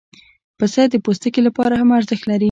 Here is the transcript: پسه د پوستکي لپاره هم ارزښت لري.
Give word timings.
پسه 0.57 0.81
د 0.89 0.95
پوستکي 1.05 1.41
لپاره 1.47 1.73
هم 1.81 1.89
ارزښت 1.97 2.23
لري. 2.27 2.39